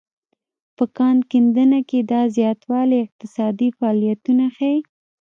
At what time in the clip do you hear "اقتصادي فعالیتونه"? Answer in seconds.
3.05-4.45